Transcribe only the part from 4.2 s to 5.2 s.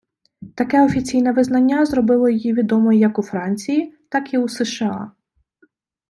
і у США.